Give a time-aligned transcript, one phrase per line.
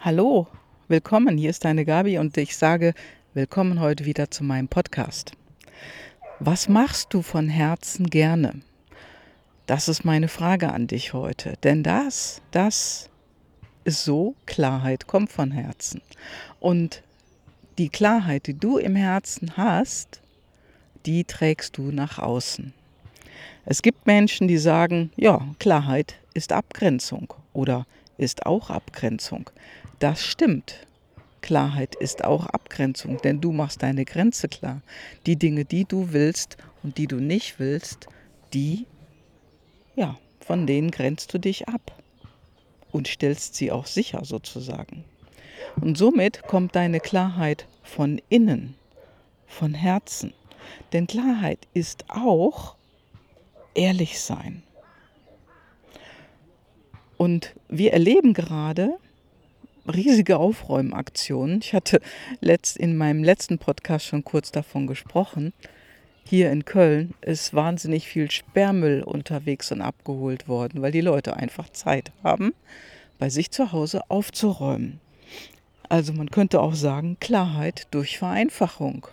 [0.00, 0.46] Hallo,
[0.86, 1.36] willkommen.
[1.36, 2.94] Hier ist deine Gabi und ich sage
[3.34, 5.32] willkommen heute wieder zu meinem Podcast.
[6.38, 8.60] Was machst du von Herzen gerne?
[9.66, 11.54] Das ist meine Frage an dich heute.
[11.64, 13.10] Denn das, das
[13.82, 16.00] ist so, Klarheit kommt von Herzen.
[16.60, 17.02] Und
[17.76, 20.20] die Klarheit, die du im Herzen hast,
[21.06, 22.72] die trägst du nach außen.
[23.64, 27.84] Es gibt Menschen, die sagen, ja, Klarheit ist Abgrenzung oder
[28.18, 29.48] ist auch Abgrenzung.
[29.98, 30.86] Das stimmt.
[31.40, 34.82] Klarheit ist auch Abgrenzung, denn du machst deine Grenze klar.
[35.24, 38.08] Die Dinge, die du willst und die du nicht willst,
[38.52, 38.86] die,
[39.94, 42.02] ja, von denen grenzt du dich ab
[42.90, 45.04] und stellst sie auch sicher sozusagen.
[45.80, 48.74] Und somit kommt deine Klarheit von innen,
[49.46, 50.32] von Herzen.
[50.92, 52.74] Denn Klarheit ist auch
[53.74, 54.62] ehrlich sein.
[57.18, 58.96] Und wir erleben gerade,
[59.92, 61.60] riesige Aufräumaktionen.
[61.60, 62.00] Ich hatte
[62.40, 65.52] letzt, in meinem letzten Podcast schon kurz davon gesprochen.
[66.24, 71.70] Hier in Köln ist wahnsinnig viel Sperrmüll unterwegs und abgeholt worden, weil die Leute einfach
[71.70, 72.54] Zeit haben,
[73.18, 75.00] bei sich zu Hause aufzuräumen.
[75.88, 79.08] Also man könnte auch sagen, Klarheit durch Vereinfachung.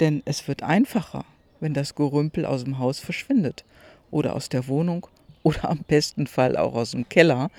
[0.00, 1.26] Denn es wird einfacher,
[1.60, 3.66] wenn das Gerümpel aus dem Haus verschwindet
[4.10, 5.08] oder aus der Wohnung
[5.44, 7.50] oder am besten Fall auch aus dem Keller,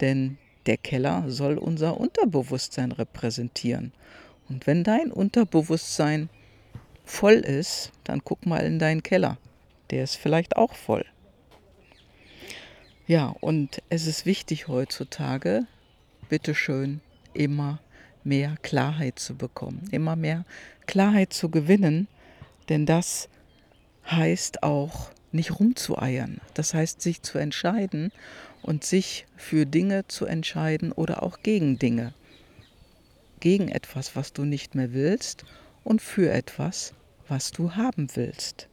[0.00, 3.92] denn der Keller soll unser Unterbewusstsein repräsentieren.
[4.48, 6.28] Und wenn dein Unterbewusstsein
[7.04, 9.38] voll ist, dann guck mal in deinen Keller.
[9.90, 11.04] Der ist vielleicht auch voll.
[13.06, 15.66] Ja, und es ist wichtig heutzutage,
[16.28, 17.00] bitteschön,
[17.34, 17.80] immer
[18.24, 20.44] mehr Klarheit zu bekommen, immer mehr
[20.86, 22.06] Klarheit zu gewinnen,
[22.68, 23.28] denn das
[24.10, 26.40] heißt auch nicht rumzueiern.
[26.54, 28.12] Das heißt, sich zu entscheiden
[28.62, 32.14] und sich für Dinge zu entscheiden oder auch gegen Dinge.
[33.40, 35.44] Gegen etwas, was du nicht mehr willst
[35.84, 36.94] und für etwas,
[37.28, 38.68] was du haben willst.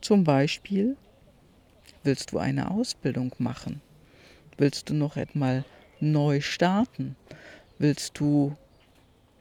[0.00, 0.96] Zum Beispiel
[2.02, 3.80] willst du eine Ausbildung machen?
[4.56, 5.64] Willst du noch einmal
[6.00, 7.16] neu starten?
[7.78, 8.56] Willst du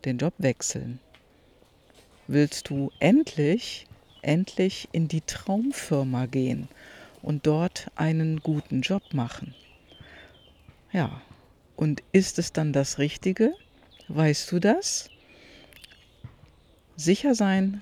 [0.06, 1.00] den Job wechseln?
[2.28, 3.86] Willst du endlich,
[4.24, 6.68] endlich in die Traumfirma gehen
[7.22, 9.56] und dort einen guten Job machen.
[10.92, 11.22] Ja,
[11.76, 13.54] und ist es dann das Richtige?
[14.08, 15.10] Weißt du das?
[16.96, 17.82] Sicher sein,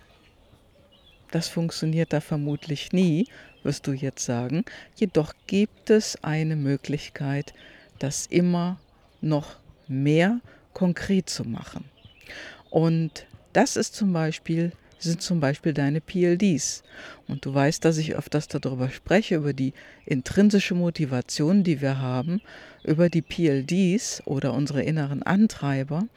[1.31, 3.27] das funktioniert da vermutlich nie,
[3.63, 4.63] wirst du jetzt sagen.
[4.95, 7.53] Jedoch gibt es eine Möglichkeit,
[7.99, 8.79] das immer
[9.21, 9.57] noch
[9.87, 10.39] mehr
[10.73, 11.85] konkret zu machen.
[12.69, 14.71] Und das ist zum Beispiel
[15.03, 16.83] sind zum Beispiel deine PLDs.
[17.27, 19.73] Und du weißt, dass ich öfters darüber spreche, über die
[20.05, 22.41] intrinsische Motivation, die wir haben,
[22.83, 26.07] über die PLDs oder unsere inneren Antreiber.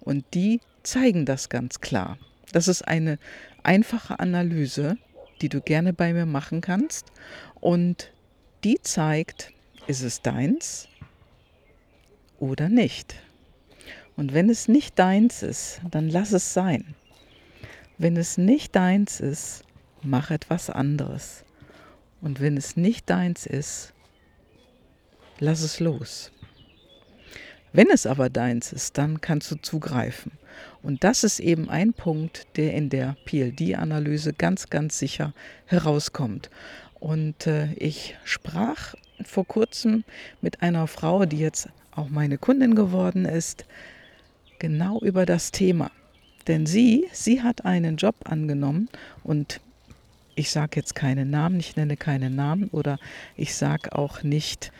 [0.00, 2.18] Und die zeigen das ganz klar.
[2.52, 3.18] Das ist eine
[3.62, 4.96] einfache Analyse,
[5.40, 7.06] die du gerne bei mir machen kannst.
[7.60, 8.12] Und
[8.64, 9.52] die zeigt,
[9.86, 10.88] ist es deins
[12.38, 13.14] oder nicht.
[14.16, 16.94] Und wenn es nicht deins ist, dann lass es sein.
[18.02, 19.62] Wenn es nicht deins ist,
[20.00, 21.44] mach etwas anderes.
[22.22, 23.92] Und wenn es nicht deins ist,
[25.38, 26.32] lass es los.
[27.74, 30.32] Wenn es aber deins ist, dann kannst du zugreifen.
[30.82, 35.34] Und das ist eben ein Punkt, der in der PLD-Analyse ganz, ganz sicher
[35.66, 36.48] herauskommt.
[37.00, 38.94] Und äh, ich sprach
[39.26, 40.04] vor kurzem
[40.40, 43.66] mit einer Frau, die jetzt auch meine Kundin geworden ist,
[44.58, 45.90] genau über das Thema.
[46.46, 48.88] Denn sie, sie hat einen Job angenommen
[49.22, 49.60] und
[50.34, 52.98] ich sage jetzt keinen Namen, ich nenne keinen Namen oder
[53.36, 54.72] ich sage auch nicht,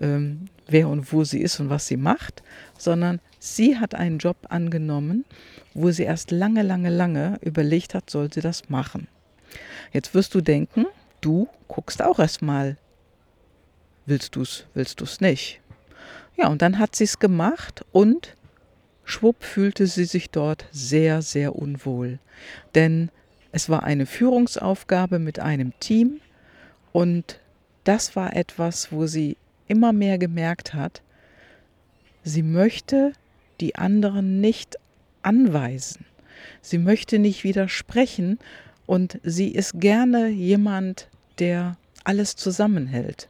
[0.00, 2.42] ähm, wer und wo sie ist und was sie macht,
[2.78, 5.24] sondern sie hat einen Job angenommen,
[5.72, 9.06] wo sie erst lange, lange, lange überlegt hat, soll sie das machen.
[9.92, 10.86] Jetzt wirst du denken,
[11.20, 12.76] du guckst auch erstmal,
[14.06, 15.60] willst du es, willst du es nicht.
[16.36, 18.34] Ja, und dann hat sie es gemacht und
[19.04, 22.18] Schwupp fühlte sie sich dort sehr, sehr unwohl.
[22.74, 23.10] Denn
[23.52, 26.20] es war eine Führungsaufgabe mit einem Team
[26.92, 27.40] und
[27.84, 29.36] das war etwas, wo sie
[29.68, 31.02] immer mehr gemerkt hat,
[32.22, 33.12] sie möchte
[33.60, 34.76] die anderen nicht
[35.22, 36.04] anweisen.
[36.60, 38.38] Sie möchte nicht widersprechen
[38.86, 41.08] und sie ist gerne jemand,
[41.38, 43.28] der alles zusammenhält.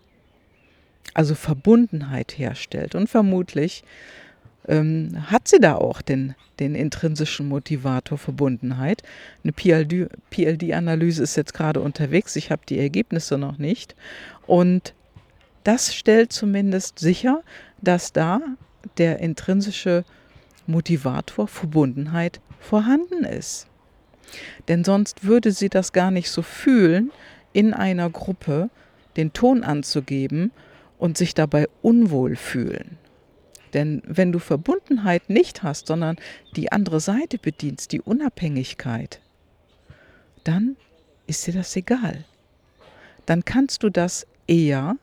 [1.13, 3.85] Also Verbundenheit herstellt und vermutlich
[4.69, 9.03] ähm, hat sie da auch den, den intrinsischen Motivator Verbundenheit.
[9.43, 13.95] Eine PLD-Analyse ist jetzt gerade unterwegs, ich habe die Ergebnisse noch nicht.
[14.47, 14.95] Und
[15.65, 17.43] das stellt zumindest sicher,
[17.81, 18.41] dass da
[18.99, 20.05] der intrinsische
[20.67, 23.67] Motivator Verbundenheit vorhanden ist.
[24.69, 27.13] Denn sonst würde sie das gar nicht so fühlen,
[27.53, 28.71] in einer Gruppe
[29.17, 30.51] den Ton anzugeben
[30.99, 32.99] und sich dabei unwohl fühlen.
[33.75, 36.17] Denn wenn du Verbundenheit nicht hast, sondern
[36.57, 39.21] die andere Seite bedienst, die Unabhängigkeit,
[40.45, 40.77] dann
[41.27, 42.25] ist dir das egal.
[43.27, 44.97] Dann kannst du das eher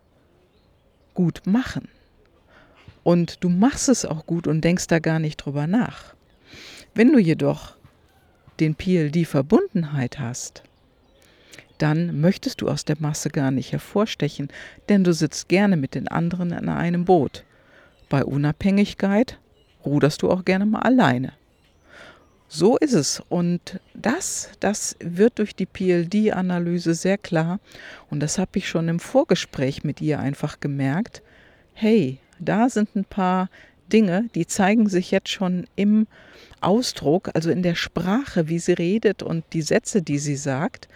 [1.14, 1.90] gut machen.
[3.04, 6.14] Und du machst es auch gut und denkst da gar nicht drüber nach.
[6.94, 7.76] Wenn du jedoch
[8.60, 10.64] den PLD-Verbundenheit hast,
[11.80, 14.50] dann möchtest du aus der Masse gar nicht hervorstechen,
[14.88, 17.44] denn du sitzt gerne mit den anderen in einem Boot.
[18.12, 19.40] Bei Unabhängigkeit
[19.86, 21.32] ruderst du auch gerne mal alleine.
[22.50, 23.24] So ist es.
[23.30, 27.62] Und das, das wird durch die PLD-Analyse sehr klar.
[28.10, 31.22] Und das habe ich schon im Vorgespräch mit ihr einfach gemerkt.
[31.74, 33.50] Hey, da sind ein paar
[33.94, 36.06] Dinge, die zeigen sich jetzt schon im
[36.60, 40.90] Ausdruck, also in der Sprache, wie sie redet und die Sätze, die sie sagt.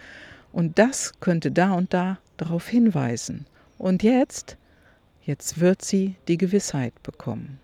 [0.52, 3.46] Und das könnte da und da darauf hinweisen.
[3.78, 4.58] Und jetzt,
[5.26, 7.60] jetzt wird sie die Gewissheit bekommen.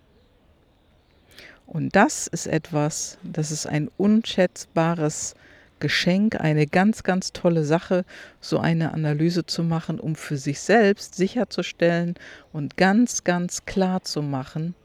[1.65, 5.33] Und das ist etwas, das ist ein unschätzbares
[5.79, 8.05] Geschenk, eine ganz, ganz tolle Sache,
[8.39, 12.15] so eine Analyse zu machen, um für sich selbst sicherzustellen
[12.51, 14.75] und ganz, ganz klar zu machen,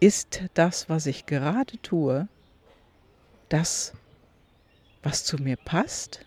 [0.00, 2.28] ist das, was ich gerade tue,
[3.48, 3.92] das,
[5.02, 6.24] was zu mir passt?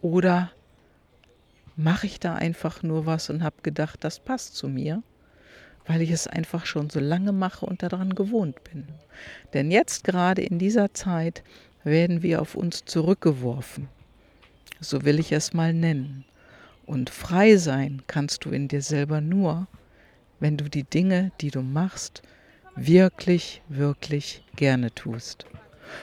[0.00, 0.50] Oder
[1.76, 5.02] mache ich da einfach nur was und habe gedacht, das passt zu mir,
[5.86, 8.86] weil ich es einfach schon so lange mache und daran gewohnt bin.
[9.52, 11.42] Denn jetzt gerade in dieser Zeit
[11.84, 13.88] werden wir auf uns zurückgeworfen.
[14.80, 16.24] So will ich es mal nennen.
[16.86, 19.66] Und frei sein kannst du in dir selber nur,
[20.40, 22.22] wenn du die Dinge, die du machst,
[22.74, 25.46] wirklich, wirklich gerne tust.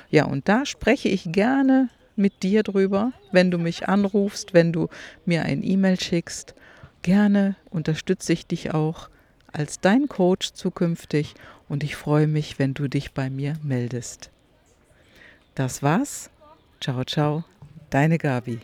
[0.10, 1.89] Ja, und da spreche ich gerne
[2.19, 4.89] mit dir drüber, wenn du mich anrufst, wenn du
[5.25, 6.54] mir ein E-Mail schickst.
[7.01, 9.10] Gerne unterstütze ich dich auch
[9.51, 11.33] als dein Coach zukünftig
[11.68, 14.30] und ich freue mich, wenn du dich bei mir meldest.
[15.56, 16.30] Das war's.
[16.80, 17.44] Ciao, ciao,
[17.89, 18.60] deine Gabi.